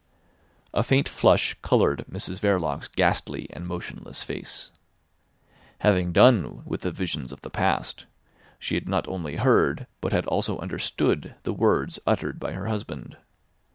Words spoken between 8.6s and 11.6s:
had not only heard, but had also understood the